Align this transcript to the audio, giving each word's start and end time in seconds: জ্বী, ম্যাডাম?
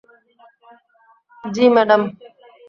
জ্বী, 1.43 1.65
ম্যাডাম? 1.75 2.01